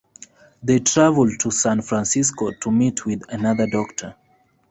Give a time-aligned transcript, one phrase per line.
[0.63, 4.15] They travel to San Francisco to meet with another doctor.